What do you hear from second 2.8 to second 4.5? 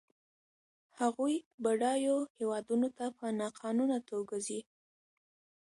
ته په ناقانونه توګه